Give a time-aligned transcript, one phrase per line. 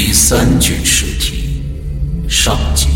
[0.00, 1.60] 第三具尸体
[2.28, 2.86] 上集，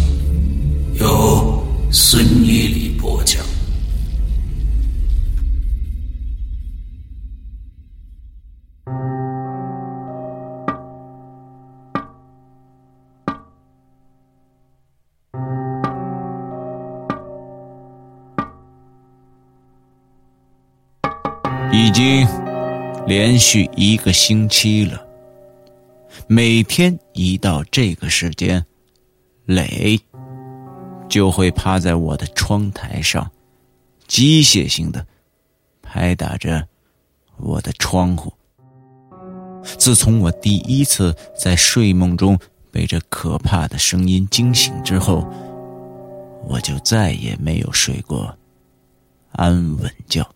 [1.00, 3.42] 由孙一礼播讲。
[21.72, 22.24] 已经
[23.08, 25.11] 连续一个星期了。
[26.34, 28.64] 每天一到这个时间，
[29.44, 30.00] 磊
[31.06, 33.30] 就会趴在我的窗台上，
[34.06, 35.06] 机械性的
[35.82, 36.66] 拍打着
[37.36, 38.32] 我的窗户。
[39.62, 42.38] 自从我第一次在睡梦中
[42.70, 45.30] 被这可怕的声音惊醒之后，
[46.48, 48.34] 我就再也没有睡过
[49.32, 50.26] 安稳觉。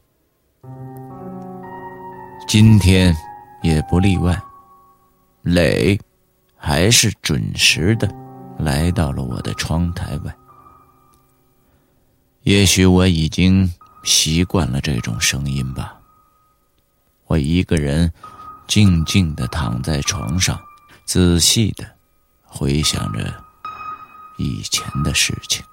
[2.46, 3.16] 今天
[3.62, 4.38] 也不例外，
[5.46, 5.96] 磊
[6.56, 8.12] 还是准时的
[8.58, 10.36] 来到了我的窗台外。
[12.42, 16.00] 也许我已经习惯了这种声音吧。
[17.26, 18.12] 我一个人
[18.66, 20.60] 静静的躺在床上，
[21.04, 21.88] 仔细的
[22.42, 23.32] 回想着
[24.38, 25.64] 以前的事情。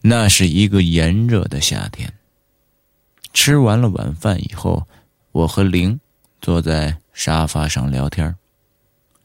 [0.00, 2.14] 那是一个炎热的夏天。
[3.32, 4.88] 吃完了晚饭以后，
[5.32, 6.00] 我和玲
[6.40, 8.34] 坐在沙发上聊天。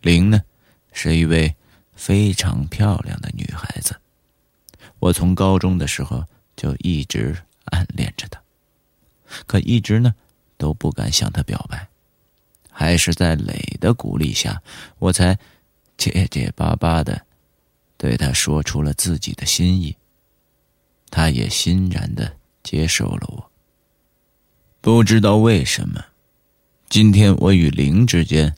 [0.01, 0.41] 玲呢，
[0.91, 1.55] 是一位
[1.95, 3.99] 非常漂亮的女孩子，
[4.99, 6.23] 我从高中的时候
[6.55, 8.39] 就一直暗恋着她，
[9.47, 10.13] 可一直呢
[10.57, 11.87] 都不敢向她表白。
[12.69, 14.61] 还是在磊的鼓励下，
[14.99, 15.39] 我才
[15.97, 17.25] 结结巴巴的
[17.97, 19.95] 对她说出了自己的心意。
[21.09, 23.51] 她也欣然的接受了我。
[24.85, 25.99] 不知道为什么，
[26.89, 28.53] 今天我与玲之间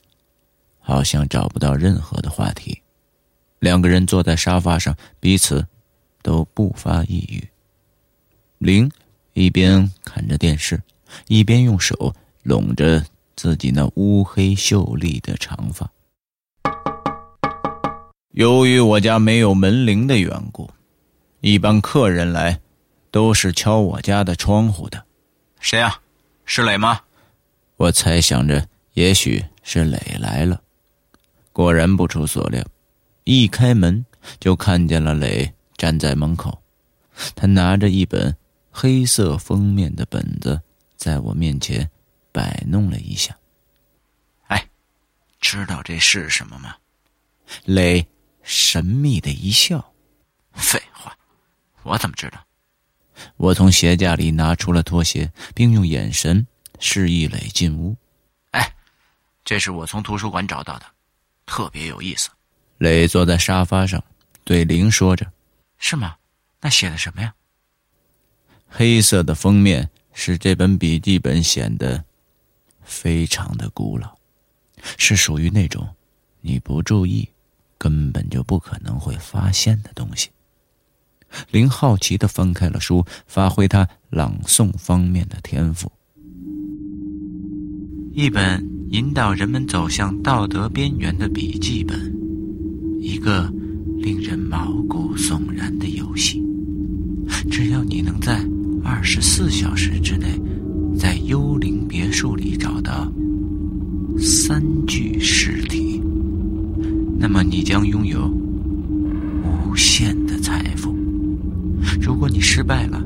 [0.78, 2.82] 好像找不到任何的话题。
[3.60, 5.66] 两个人坐在沙发上，彼此
[6.20, 7.48] 都不发一语。
[8.58, 8.92] 玲
[9.32, 10.82] 一边看着电视，
[11.28, 13.02] 一边用手拢着
[13.34, 15.90] 自己那乌黑秀丽的长发。
[18.32, 20.68] 由于我家没有门铃的缘故，
[21.40, 22.60] 一般客人来
[23.10, 25.06] 都是敲我家的窗户的。
[25.58, 25.98] 谁呀？
[26.50, 27.02] 是磊吗？
[27.76, 30.58] 我猜想着，也许是磊来了。
[31.52, 32.64] 果然不出所料，
[33.24, 34.02] 一开门
[34.40, 36.62] 就看见了磊站在门口。
[37.36, 38.34] 他拿着一本
[38.70, 40.58] 黑色封面的本子，
[40.96, 41.88] 在我面前
[42.32, 43.36] 摆弄了一下。
[44.46, 44.66] 哎，
[45.42, 46.74] 知道这是什么吗？
[47.66, 48.08] 磊
[48.42, 49.92] 神秘的一笑。
[50.54, 51.14] 废话，
[51.82, 52.42] 我怎么知道？
[53.36, 56.46] 我从鞋架里拿出了拖鞋，并用眼神
[56.78, 57.96] 示意磊进屋。
[58.52, 58.74] 哎，
[59.44, 60.86] 这是我从图书馆找到的，
[61.46, 62.30] 特别有意思。
[62.78, 64.02] 磊坐在沙发上，
[64.44, 65.30] 对玲说着
[65.78, 66.16] ：“是吗？
[66.60, 67.34] 那写的什么呀？”
[68.68, 72.04] 黑色的封面使这本笔记本显得
[72.82, 74.14] 非常的古老，
[74.96, 75.88] 是属于那种
[76.40, 77.28] 你不注意，
[77.78, 80.30] 根本就不可能会发现的东西。
[81.50, 85.90] 林好奇的翻开了书，发挥他朗诵方面的天赋。
[88.12, 92.12] 一本引导人们走向道德边缘的笔记本，
[93.00, 93.52] 一个
[93.96, 96.42] 令人毛骨悚然的游戏。
[97.50, 98.44] 只要你能在
[98.82, 100.26] 二十四小时之内，
[100.98, 103.12] 在幽灵别墅里找到
[104.18, 106.02] 三具尸体，
[107.18, 108.28] 那么你将拥有
[112.18, 112.98] 果你失败了，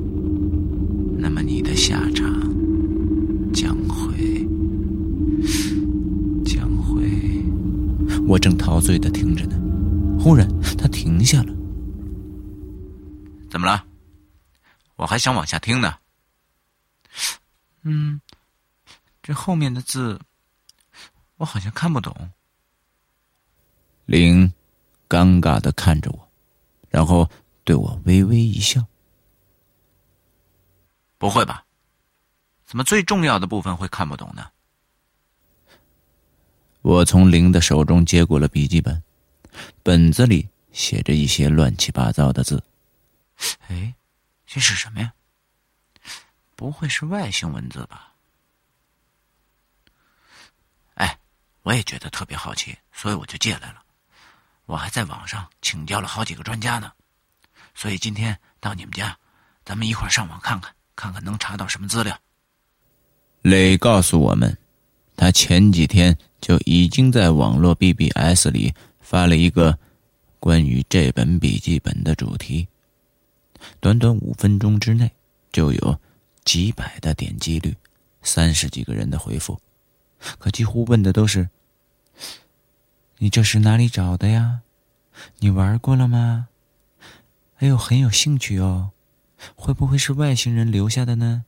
[1.19, 2.25] 那么你的下场
[3.53, 4.47] 将会
[6.44, 7.44] 将会……
[8.26, 9.61] 我正陶醉的听着呢，
[10.19, 10.49] 忽然
[10.79, 11.55] 他停下了。
[13.50, 13.85] 怎么了？
[14.97, 15.94] 我还想往下听呢。
[17.82, 18.20] 嗯，
[19.23, 20.19] 这后面的字
[21.37, 22.14] 我好像看不懂。
[24.06, 24.50] 林
[25.09, 26.29] 尴尬的看着我，
[26.88, 27.29] 然后
[27.64, 28.82] 对我微微一笑。
[31.22, 31.64] 不会吧？
[32.66, 34.50] 怎么最重要的部分会看不懂呢？
[36.80, 39.00] 我从林的手中接过了笔记本，
[39.84, 42.60] 本子里写着一些乱七八糟的字。
[43.69, 43.94] 哎。
[44.44, 45.12] 这是什么呀？
[46.56, 48.14] 不会是外星文字吧？
[50.94, 51.16] 哎，
[51.62, 53.84] 我也觉得特别好奇，所以我就借来了。
[54.66, 56.92] 我还在网上请教了好几个专家呢，
[57.76, 59.16] 所以今天到你们家，
[59.64, 62.18] 咱们一块上网看看，看看能查到什么资料。
[63.42, 64.56] 磊告诉我们，
[65.16, 69.78] 他前几天就已经在网络 BBS 里发了一个
[70.38, 72.68] 关于这本笔记本的主题。
[73.80, 75.10] 短短五分钟之内，
[75.50, 75.98] 就有
[76.44, 77.76] 几百的点击率，
[78.22, 79.60] 三十几个人的回复，
[80.38, 81.48] 可几乎问的都是
[83.18, 84.60] ：“你这是哪里找的呀？
[85.40, 86.46] 你玩过了吗？
[87.58, 88.91] 哎呦，很有兴趣哦，
[89.54, 91.44] 会不会是外星人留下的呢？”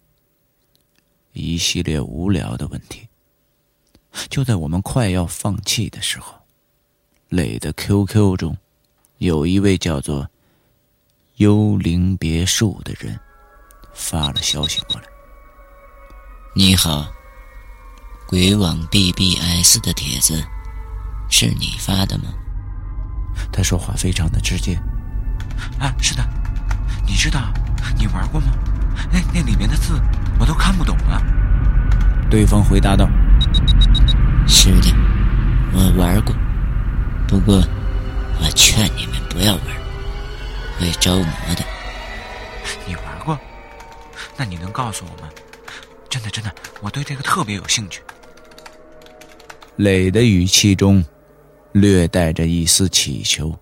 [1.32, 3.08] 一系列无聊的问题。
[4.28, 6.34] 就在我们快要放弃的时候，
[7.28, 8.56] 磊的 QQ 中，
[9.18, 10.28] 有一位叫做。
[11.38, 13.18] 幽灵别墅的人
[13.92, 15.02] 发了消息过来。
[16.54, 17.12] 你好，
[18.28, 20.40] 鬼网 BBS 的帖子
[21.28, 22.32] 是你发的吗？
[23.52, 24.76] 他说话非常的直接。
[25.80, 26.24] 啊，是的。
[27.04, 27.52] 你知道
[27.96, 28.52] 你玩过吗？
[29.10, 30.00] 那那里面的字
[30.38, 31.20] 我都看不懂啊。
[32.30, 33.08] 对方回答道
[34.46, 34.92] ：“是的，
[35.72, 36.34] 我玩过。
[37.28, 37.56] 不过
[38.40, 39.62] 我劝你们不要玩。”
[40.78, 41.64] 会着魔的。
[42.86, 43.38] 你玩过？
[44.36, 45.28] 那你能告诉我吗？
[46.08, 48.00] 真的，真的，我对这个特别有兴趣。
[49.76, 51.04] 磊的语气中
[51.72, 53.56] 略带着一丝乞求。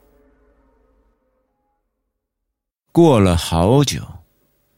[2.93, 4.07] 过了好久，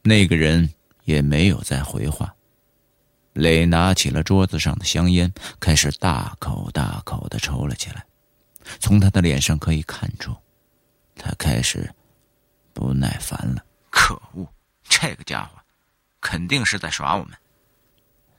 [0.01, 0.73] 那个人
[1.03, 2.33] 也没有再回话。
[3.33, 8.05] 磊拿起了桌子上的香烟，开始大口大口的抽了起来。
[8.79, 10.33] 从他的脸上可以看出，
[11.15, 11.93] 他开始。
[12.71, 14.45] 不耐烦了，可恶！
[14.83, 15.51] 这个家伙
[16.19, 17.33] 肯定是在耍我们。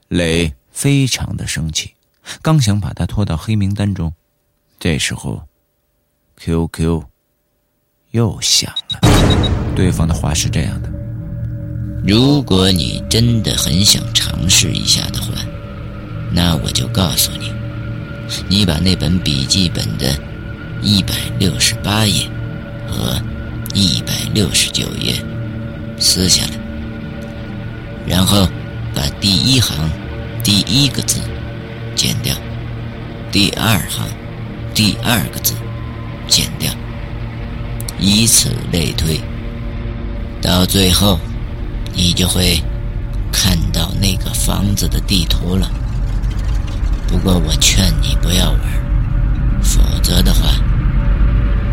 [0.08, 1.94] 磊非常的生气，
[2.42, 4.12] 刚想把他拖到黑名单中，
[4.78, 5.48] 这时候
[6.36, 7.02] ，QQ
[8.10, 9.05] 又响了。
[9.74, 10.88] 对方的话是这样的：
[12.04, 15.28] 如果你真的很想尝试一下的话，
[16.32, 17.52] 那我就告诉你，
[18.48, 20.18] 你把那本笔记本的
[20.82, 22.28] 一百六十八页
[22.88, 23.20] 和。
[23.78, 25.12] 一百六十九页，
[25.98, 26.52] 撕下来，
[28.06, 28.48] 然后
[28.94, 29.76] 把第一行
[30.42, 31.20] 第一个字
[31.94, 32.34] 剪掉，
[33.30, 34.08] 第二行
[34.72, 35.52] 第二个字
[36.26, 36.72] 剪掉，
[37.98, 39.20] 以此类推，
[40.40, 41.18] 到最后
[41.94, 42.62] 你就会
[43.32, 45.70] 看到那个房子的地图了。
[47.08, 48.60] 不过我劝你不要玩，
[49.62, 50.48] 否则的话，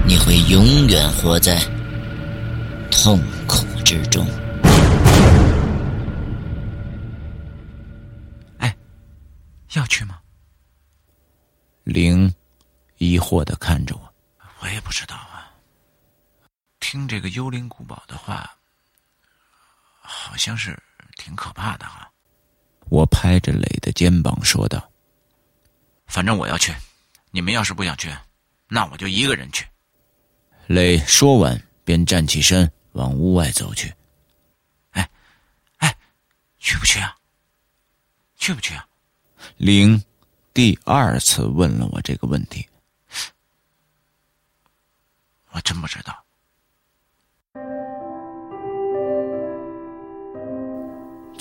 [0.06, 1.62] 你会永远活在。
[2.96, 4.24] 痛苦之中。
[8.60, 8.74] 哎，
[9.74, 10.18] 要去吗？
[11.84, 12.32] 灵
[13.00, 14.02] 疑惑的看着我，
[14.62, 15.33] 我也不知道啊。
[16.94, 18.56] 听这个幽灵古堡的话，
[20.00, 20.78] 好像是
[21.18, 22.08] 挺可怕的哈。
[22.92, 24.92] 我拍着磊的肩膀说道
[26.06, 26.72] ：“反正我要去，
[27.32, 28.16] 你们要是不想去，
[28.68, 29.66] 那我就一个人去。”
[30.70, 32.72] 磊说完便站起身。
[32.92, 33.92] 往屋外走去。
[34.92, 35.10] 哎，
[35.78, 35.98] 哎，
[36.60, 37.18] 去不去啊？
[38.38, 38.88] 去不去啊？
[39.58, 40.00] 灵
[40.54, 42.70] 第二次问了我这个问题，
[45.50, 46.24] 我真不知道。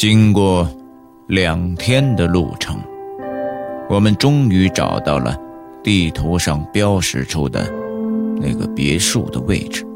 [0.02, 0.68] 经过
[1.28, 2.76] 两天的路程，
[3.88, 5.38] 我们终于找到了
[5.80, 7.72] 地图上标识出的
[8.36, 9.86] 那个别墅的位置。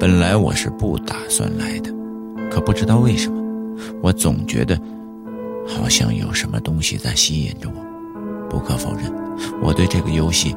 [0.00, 1.92] 本来我是不打算来的，
[2.50, 3.38] 可不知道为什么，
[4.02, 4.80] 我总觉得
[5.68, 8.48] 好像有什么东西在吸引着我。
[8.48, 9.12] 不可否认，
[9.62, 10.56] 我对这个游戏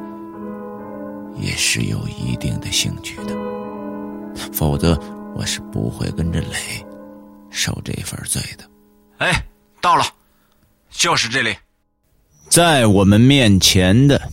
[1.38, 3.34] 也是有一定的兴趣的，
[4.50, 4.98] 否则
[5.34, 6.86] 我是不会跟着磊
[7.56, 8.70] 受这份罪的。
[9.16, 9.42] 哎，
[9.80, 10.04] 到了，
[10.90, 11.56] 就是这里。
[12.50, 14.30] 在我们面前的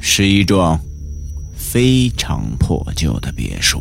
[0.00, 0.78] 是一幢
[1.56, 3.80] 非常破旧的别墅。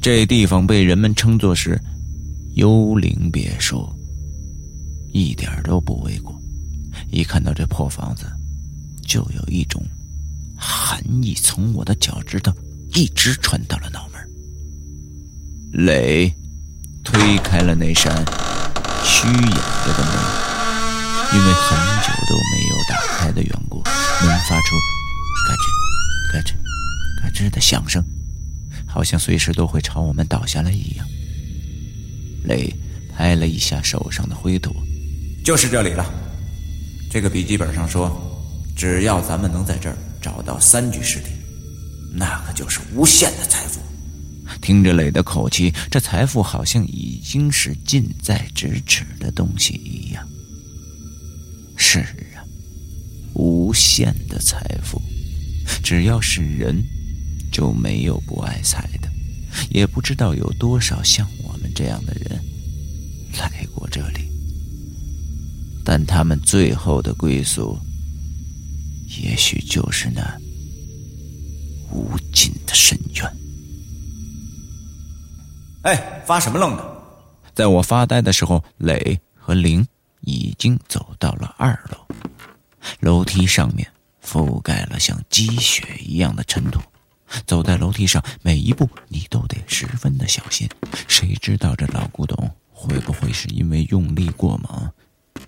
[0.00, 1.80] 这地方被人们称作是
[2.56, 3.88] “幽灵别墅”，
[5.14, 6.36] 一点都不为过。
[7.12, 8.26] 一看到这破房子，
[9.06, 9.80] 就有一种
[10.58, 12.52] 寒意从我的脚趾头
[12.94, 14.11] 一直传到了脑门。
[15.72, 16.30] 磊
[17.02, 18.14] 推开了那扇
[19.02, 20.12] 虚掩着的门，
[21.32, 24.76] 因为很久都没有打开的缘故，门发出
[25.48, 25.64] 嘎吱、
[26.30, 26.52] 嘎吱、
[27.22, 28.04] 嘎吱的响声。
[28.86, 31.06] 好像随时都会朝我们倒下来一样。
[32.44, 32.70] 雷
[33.16, 34.76] 拍了一下手上的灰土，
[35.42, 36.04] 就是这里了。
[37.10, 38.12] 这个笔记本上说，
[38.76, 41.30] 只要咱们能在这儿找到三具尸体，
[42.12, 43.80] 那可就是无限的财富。
[44.62, 50.26] 听着磊的口气，这财富好像已经是近在咫尺的东西一样。
[51.76, 52.40] 是啊，
[53.34, 55.02] 无限的财富，
[55.82, 56.82] 只要是人。
[57.52, 59.10] 就没有不爱财的，
[59.68, 62.42] 也不知道有多少像我们这样的人
[63.38, 64.20] 来过这里，
[65.84, 67.78] 但他们最后的归宿，
[69.22, 70.34] 也许就是那
[71.90, 73.41] 无尽的深渊。
[75.82, 76.84] 哎，发什么愣呢？
[77.54, 79.86] 在我发呆的时候，磊和林
[80.20, 82.06] 已经走到了二楼，
[83.00, 83.90] 楼梯上面
[84.24, 86.80] 覆盖了像积雪一样的尘土。
[87.46, 90.68] 走在楼梯上，每一步你都得十分的小心。
[91.08, 94.92] 谁知道这老古董会不会是因为用力过猛，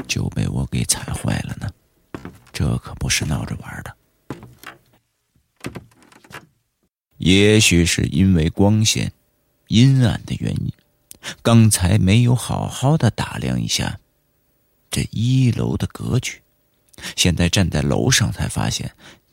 [0.08, 1.70] 就被我给踩坏了呢？
[2.52, 3.96] 这可不是闹着玩的。
[7.18, 9.12] 也许是因为光线
[9.68, 10.73] 阴暗的原因，
[11.42, 13.99] 刚才没有好好的打量一下
[14.90, 16.40] 这一楼的格局。
[17.16, 18.90] 现在站在楼上才发现，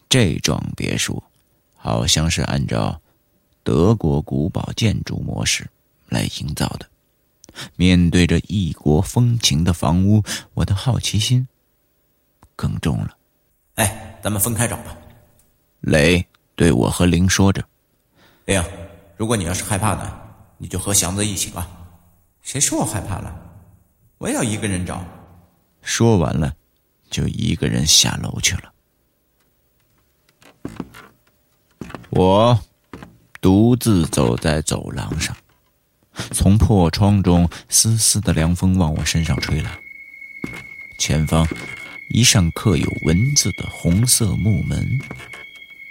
[0.09, 1.21] 这幢别墅。
[1.83, 3.01] 好像是按照
[3.63, 5.67] 德国古堡建筑模式
[6.09, 6.87] 来营造的。
[7.75, 10.23] 面对着异国风情的房屋，
[10.53, 11.47] 我的好奇心
[12.55, 13.17] 更重了。
[13.75, 14.95] 哎，咱们分开找吧。
[15.79, 16.23] 雷
[16.55, 17.63] 对我和林说着
[18.45, 18.63] ：“玲，
[19.17, 20.20] 如果你要是害怕呢，
[20.61, 21.67] 你就和祥子一起吧。
[22.43, 23.35] 谁说我害怕了？
[24.19, 25.03] 我也要一个人找。”
[25.81, 26.53] 说完了，
[27.09, 28.71] 就一个人下楼去了。
[32.11, 32.59] 我
[33.41, 35.35] 独自走在走廊上，
[36.31, 39.75] 从破窗中丝丝的凉风往我身上吹来。
[40.99, 41.47] 前方
[42.13, 44.87] 一扇刻有文字的红色木门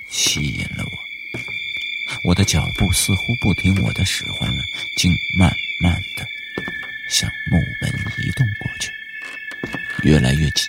[0.09, 1.10] 吸引了我，
[2.23, 4.65] 我的脚步似乎不听我的使唤了，
[4.97, 6.27] 竟慢慢的
[7.09, 8.91] 向木门移动过去，
[10.03, 10.69] 越来越近，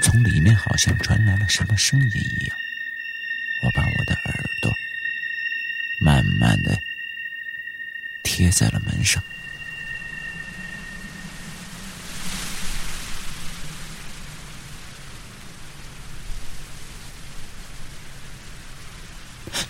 [0.00, 2.56] 从里面好像传来了什么声音一样。
[3.62, 4.72] 我把我的耳朵
[6.00, 6.80] 慢慢的
[8.22, 9.22] 贴在了门上，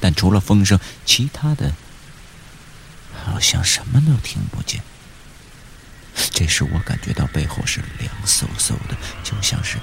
[0.01, 1.73] 但除了风声，其他的
[3.25, 4.83] 好像什么都听不见。
[6.33, 9.79] 这时我感觉到背后是凉飕飕的，就像是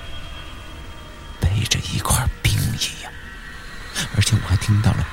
[1.39, 3.11] 背着一块冰一样。
[4.15, 5.05] 而且我还听到了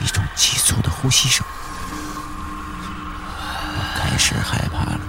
[0.00, 1.46] 一种急促的呼吸声，
[3.76, 5.00] 我开始害怕了。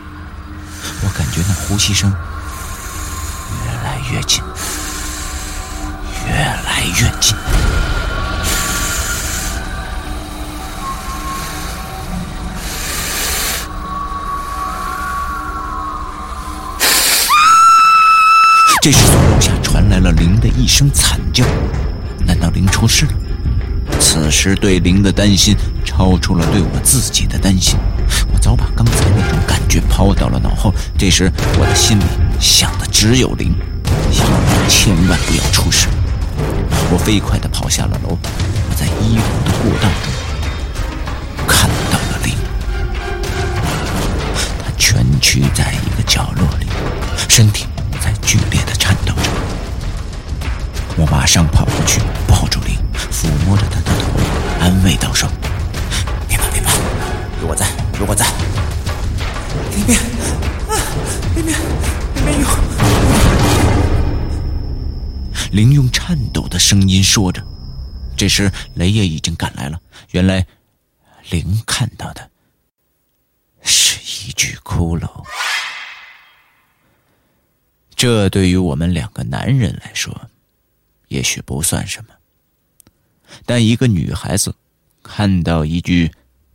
[1.04, 2.10] 我感觉那呼吸声
[3.66, 4.44] 越来越近，
[6.28, 7.36] 越来越近。
[18.82, 21.46] 这时，从楼下传来了林的一声惨叫。
[22.26, 23.12] 难道灵出事了？
[24.00, 27.78] 此时对灵的担心超出了对我自己的担心。
[28.34, 30.74] 我早把刚才那种感觉抛到了脑后。
[30.98, 32.04] 这时我的心里
[32.40, 33.54] 想的只有灵，
[34.12, 35.88] 希望千万不要出事。
[36.92, 38.18] 我飞快地跑下了楼。
[38.18, 42.34] 我在一楼的过道中看到了灵，
[44.66, 46.66] 他蜷曲在一个角落里，
[47.30, 47.66] 身体
[48.32, 49.30] 剧烈的颤抖着。
[50.96, 52.78] 我马上跑过去抱住灵
[53.12, 54.08] 抚摸着他的头
[54.62, 55.30] 安慰道说
[56.30, 56.72] 别怕别怕
[57.42, 57.68] 有我在
[58.00, 58.26] 有我在。
[59.76, 60.00] 里面
[60.70, 60.80] 啊
[61.36, 61.60] 里面
[62.16, 62.48] 里面有。
[65.52, 67.46] 灵用颤抖的声音说着
[68.16, 69.78] 这时雷也已经赶来了
[70.12, 70.46] 原来
[71.32, 72.30] 灵看到的
[73.62, 75.26] 是一具骷髅。
[78.02, 80.28] 这对于我们两个男人来说，
[81.10, 82.16] 也许不算什么，
[83.46, 84.56] 但一个女孩子
[85.04, 86.12] 看到一具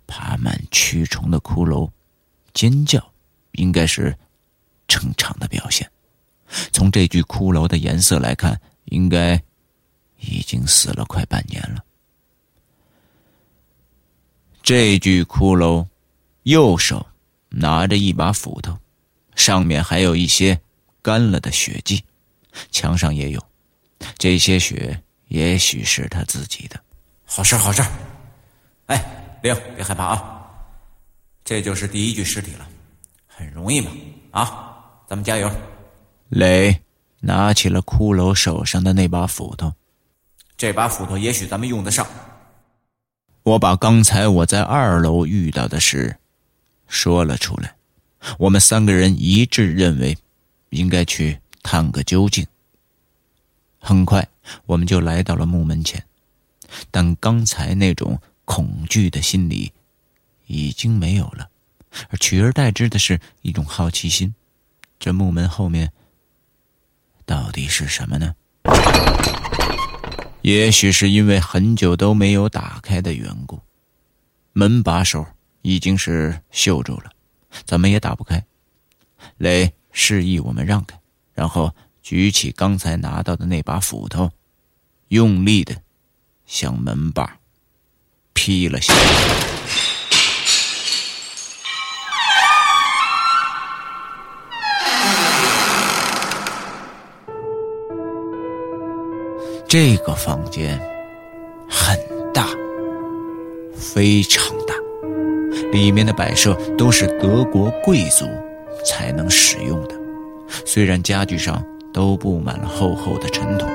[0.09, 1.89] 爬满蛆虫的骷髅，
[2.53, 3.13] 尖叫，
[3.53, 4.19] 应该是
[4.89, 5.89] 正常的表现。
[6.73, 9.41] 从这具骷髅的颜色来看，应该。
[10.19, 11.85] 已经死了快半年了。
[14.63, 15.87] 这具骷髅
[16.45, 17.07] 右手
[17.51, 18.77] 拿着一把斧头，
[19.37, 20.59] 上面还有一些
[21.07, 22.03] 干了的血迹，
[22.73, 23.41] 墙上也有。
[24.19, 26.81] 这些血也许是他自己的。
[27.25, 27.81] 好事好事
[28.87, 30.51] 哎，玲，别害怕啊！
[31.45, 32.67] 这就是第一具尸体了，
[33.29, 33.93] 很容易嘛！
[34.33, 35.49] 啊，咱们加油！
[36.31, 36.77] 磊
[37.21, 39.73] 拿起了骷髅手上的那把斧头。
[40.57, 42.05] 这把斧头也许咱们用得上。
[43.45, 46.17] 我把刚才我在二楼遇到的事
[46.89, 47.77] 说了出来，
[48.41, 50.19] 我们三个人一致认为
[50.77, 52.47] 应该去探个究竟。
[53.79, 54.29] 很快，
[54.67, 56.05] 我们就来到了木门前，
[56.91, 59.73] 但刚才那种恐惧的心理
[60.47, 61.49] 已经没有了，
[62.11, 64.35] 而取而代之的是一种好奇心：
[64.99, 65.93] 这木门后面
[67.25, 68.35] 到底是什么呢？
[70.43, 73.61] 也许是因为很久都没有打开的缘故，
[74.53, 75.27] 门把手
[75.63, 77.11] 已经是锈住了，
[77.65, 78.45] 怎么也打不开。
[79.39, 81.01] 雷示意我们让开，
[81.33, 84.31] 然后举起刚才拿到的那把斧头，
[85.09, 85.75] 用力的
[86.45, 87.39] 向门把
[88.35, 89.01] 劈了下去。
[99.67, 100.79] 这个房间
[101.69, 101.99] 很
[102.35, 102.47] 大，
[103.75, 104.75] 非常大，
[105.73, 108.27] 里面的摆设都是德国贵族
[108.87, 109.95] 才能使用的。
[110.65, 113.67] 虽然家具上都布满了厚厚的尘土，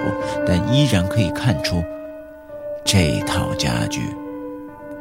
[0.48, 1.84] 但依然可以看出
[2.86, 4.02] 这套家具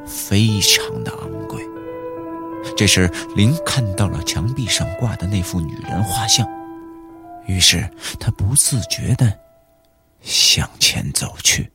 [0.04, 1.64] 非常的昂贵。
[2.76, 6.46] 这时，林看到了墙壁上挂的那幅女人画像，
[7.46, 9.32] 于是他不自觉的。
[10.22, 11.72] 向前走去。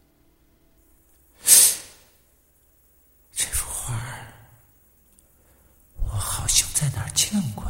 [3.35, 3.99] 这幅画
[6.03, 7.64] 我好像在哪儿见过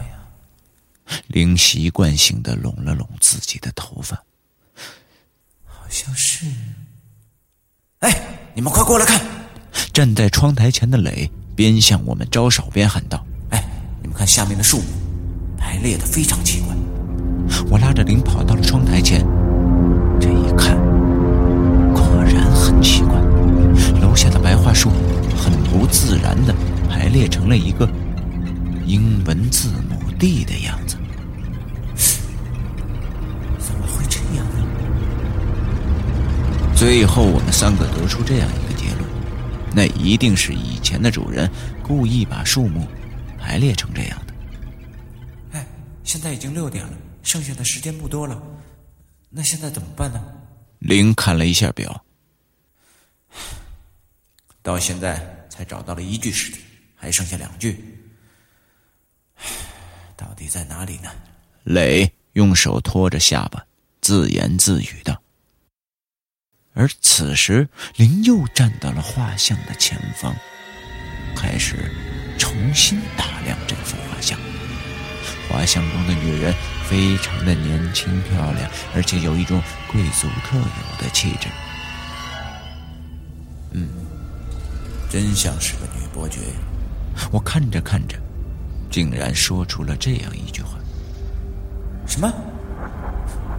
[1.36, 1.46] 呀。
[1.46, 4.16] 林习惯性的拢了拢自己的头发，
[5.66, 6.46] 好像是。
[8.00, 8.10] 哎，
[8.54, 9.22] 你们快过来看！
[9.92, 13.62] 站在窗台前的磊边向我们招手边喊道：“哎，
[14.02, 14.86] 你们看下面的树木，
[15.58, 16.74] 排列的非常奇怪。”
[17.70, 19.20] 我拉着林跑到了窗台前。
[20.22, 20.78] 这一看，
[21.94, 23.20] 果然很奇怪。
[24.00, 24.90] 楼下的白桦树
[25.38, 26.56] 很不自然的
[26.90, 27.86] 排列成了一个
[28.86, 30.96] 英文字母 D 的样子。
[36.76, 39.10] 最后，我们三个得出这样一个结论：
[39.74, 41.50] 那一定是以前的主人
[41.82, 42.86] 故意把树木
[43.40, 44.34] 排列成这样的。
[45.54, 45.66] 哎，
[46.04, 48.40] 现在已经六点了，剩下的时间不多了。
[49.30, 50.22] 那现在怎么办呢？
[50.80, 52.06] 林看了一下表，
[54.62, 56.60] 到现在才找到了一具尸体，
[56.94, 57.84] 还剩下两具，
[60.18, 61.10] 到底在哪里呢？
[61.64, 63.66] 磊用手托着下巴，
[64.02, 65.20] 自言自语道。
[66.76, 70.36] 而此时，林又站到了画像的前方，
[71.36, 71.92] 开始
[72.38, 74.38] 重新打量这幅画像。
[75.50, 76.54] 画像中的女人。
[76.88, 79.60] 非常的年轻漂亮，而且有一种
[79.92, 81.48] 贵族特有的气质。
[83.72, 83.90] 嗯，
[85.10, 86.42] 真像是个女伯爵。
[87.32, 88.16] 我看着看着，
[88.92, 90.78] 竟然说出了这样一句话
[92.06, 92.32] ：“什么？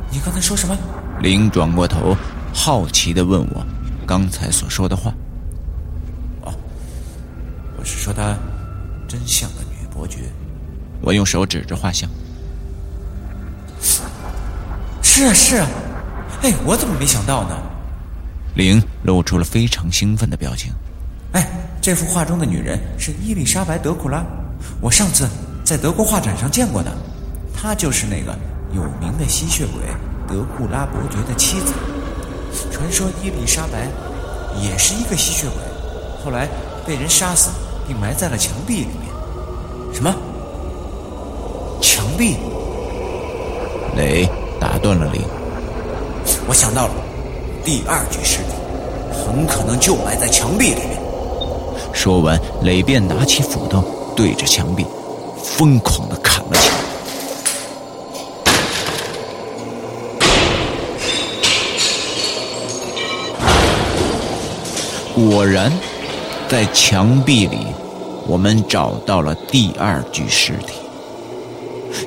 [0.08, 0.78] 你刚才说什么？”
[1.20, 2.16] 林转过头，
[2.58, 3.64] 好奇的问我
[4.06, 5.12] 刚才所说的话。
[6.40, 6.52] 哦，
[7.78, 8.34] 我是说她
[9.06, 10.20] 真像个女伯爵。
[11.02, 12.10] 我用手指着画像。
[15.02, 15.68] 是啊是啊，
[16.42, 17.56] 哎，我怎么没想到呢？
[18.54, 20.72] 玲露出了非常兴奋的表情。
[21.32, 21.46] 哎，
[21.80, 24.24] 这幅画中的女人是伊丽莎白·德库拉，
[24.80, 25.28] 我上次
[25.62, 26.90] 在德国画展上见过的，
[27.54, 28.36] 她就是那个
[28.72, 29.82] 有名的吸血鬼
[30.26, 31.74] 德库拉伯爵的妻子。
[32.70, 33.88] 传说伊丽莎白
[34.60, 36.48] 也是一个吸血鬼，后来
[36.86, 37.50] 被人杀死
[37.86, 39.94] 并埋在了墙壁里面。
[39.94, 40.14] 什么？
[41.80, 42.36] 墙壁？
[43.96, 44.28] 雷
[44.60, 45.22] 打断了林。
[46.48, 46.94] 我想到了，
[47.64, 48.52] 第二具尸体
[49.12, 51.00] 很可能就埋在墙壁里面。
[51.92, 53.82] 说完，雷便拿起斧头，
[54.14, 54.84] 对着墙壁
[55.42, 56.75] 疯狂的砍了起来。
[65.16, 65.72] 果然，
[66.46, 67.68] 在墙壁里，
[68.26, 70.74] 我们找到了第二具尸体。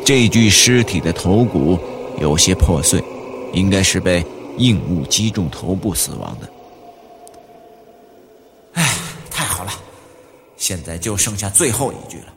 [0.06, 1.80] 这具尸体的头骨
[2.22, 3.04] 有些破碎，
[3.52, 4.24] 应该是被
[4.60, 6.48] 硬物击中头部死亡的。
[8.74, 8.96] 哎，
[9.32, 9.72] 太好了，
[10.56, 12.34] 现在就剩下最后一具了。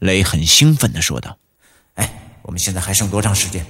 [0.00, 1.38] 雷很兴奋地说道
[1.94, 3.64] ：“哎，我们现在还剩多长时间？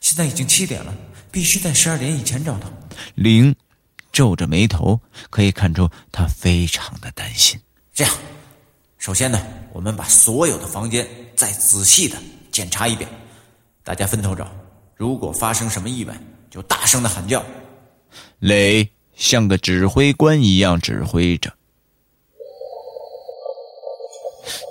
[0.00, 0.94] 现在已经七点了，
[1.30, 2.72] 必须在十二点以前找到。”
[3.16, 3.54] 零。
[4.18, 4.98] 皱着眉头，
[5.30, 7.56] 可以看出他非常的担心。
[7.94, 8.12] 这样，
[8.98, 9.40] 首先呢，
[9.72, 12.18] 我们把所有的房间再仔细的
[12.50, 13.08] 检查一遍，
[13.84, 14.50] 大家分头找。
[14.96, 17.44] 如果发生什么意外，就大声的喊叫。
[18.40, 21.52] 磊像个指挥官一样指挥着。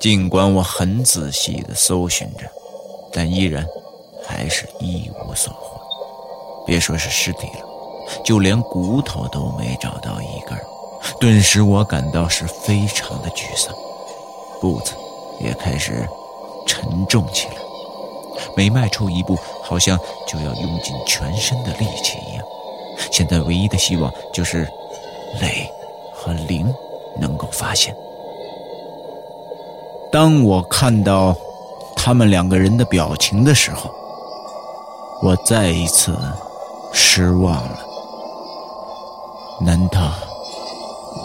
[0.02, 2.52] 尽管我很仔细的搜寻着，
[3.14, 3.66] 但依然
[4.28, 5.82] 还是一无所获。
[6.68, 7.67] 别说是尸体了。
[8.24, 10.58] 就连骨头都没找到一根，
[11.20, 13.74] 顿时我感到是非常的沮丧，
[14.60, 14.94] 步子
[15.40, 16.08] 也开始
[16.66, 17.56] 沉重起来，
[18.56, 22.46] 每迈出一步，好像就要用尽全身的力气一样。
[23.12, 24.68] 现在唯一的希望就是
[25.40, 25.70] 磊
[26.14, 26.74] 和灵
[27.20, 27.96] 能够发现。
[30.12, 31.36] 当我看到
[31.96, 33.92] 他们两个人的表情的时候，
[35.22, 36.18] 我再一次
[36.94, 37.87] 失望了。
[39.60, 40.14] 难道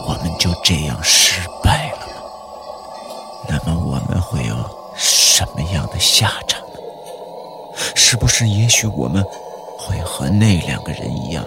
[0.08, 2.14] 我们就这样失败了吗？
[3.46, 4.56] 那么我们会有
[4.96, 6.78] 什么样的下场呢？
[7.94, 9.22] 是不是也许我们
[9.78, 11.44] 会和那两个人一样，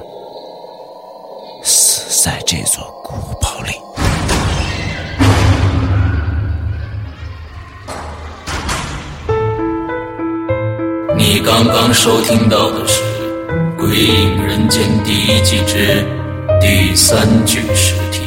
[1.63, 3.73] 死在这座古堡里？
[11.17, 13.01] 你刚刚收听到的是
[13.75, 16.05] 《鬼影人间》第一季之。
[16.67, 18.21] 第三具尸体，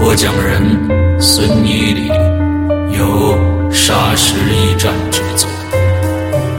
[0.00, 2.08] 播讲人孙一礼，
[2.90, 3.38] 由
[3.70, 5.48] 沙石驿站制作。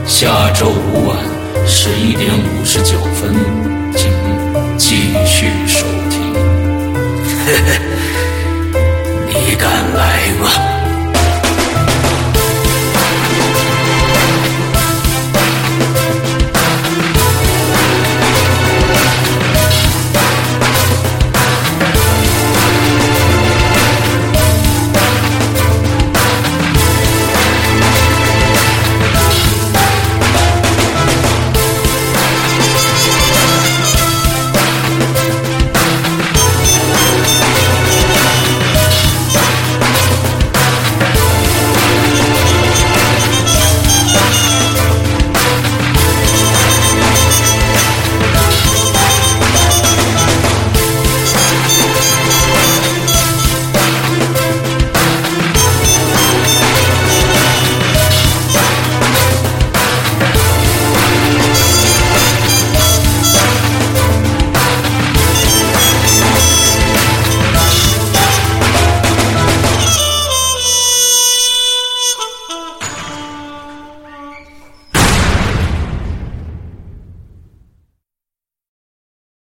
[0.06, 1.18] 下周五晚
[1.66, 3.34] 十一点五十九分，
[3.94, 4.10] 请
[4.78, 6.32] 继续收听。
[7.44, 7.52] 嘿
[9.28, 10.77] 嘿你敢来吗？